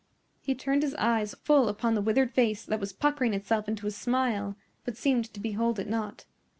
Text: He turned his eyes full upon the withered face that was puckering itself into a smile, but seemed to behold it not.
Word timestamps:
He 0.41 0.55
turned 0.55 0.81
his 0.81 0.95
eyes 0.95 1.35
full 1.43 1.69
upon 1.69 1.93
the 1.93 2.01
withered 2.01 2.31
face 2.31 2.65
that 2.65 2.79
was 2.79 2.91
puckering 2.91 3.35
itself 3.35 3.67
into 3.67 3.85
a 3.85 3.91
smile, 3.91 4.55
but 4.83 4.97
seemed 4.97 5.31
to 5.31 5.39
behold 5.39 5.77
it 5.77 5.87
not. 5.87 6.25